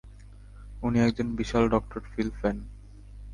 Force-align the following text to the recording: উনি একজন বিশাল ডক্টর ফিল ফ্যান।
উনি 0.81 0.97
একজন 0.99 1.27
বিশাল 1.35 1.63
ডক্টর 1.69 1.99
ফিল 2.11 2.29
ফ্যান। 2.39 2.57